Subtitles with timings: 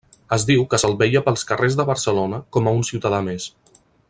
[0.35, 3.51] Es diu que se'l veia pels carrers de Barcelona com a un ciutadà més.